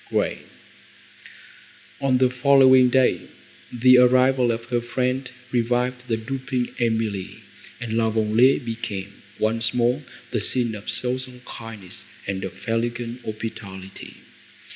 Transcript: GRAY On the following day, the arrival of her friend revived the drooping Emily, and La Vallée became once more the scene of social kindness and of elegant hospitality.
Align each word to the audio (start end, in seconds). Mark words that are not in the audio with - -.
GRAY 0.09 0.41
On 1.99 2.17
the 2.17 2.31
following 2.31 2.89
day, 2.89 3.27
the 3.71 3.99
arrival 3.99 4.51
of 4.51 4.65
her 4.71 4.81
friend 4.81 5.29
revived 5.51 6.07
the 6.07 6.17
drooping 6.17 6.73
Emily, 6.79 7.41
and 7.79 7.93
La 7.93 8.11
Vallée 8.11 8.65
became 8.65 9.21
once 9.39 9.75
more 9.75 10.01
the 10.31 10.39
scene 10.41 10.73
of 10.73 10.89
social 10.89 11.39
kindness 11.45 12.03
and 12.25 12.43
of 12.43 12.67
elegant 12.67 13.23
hospitality. 13.23 14.15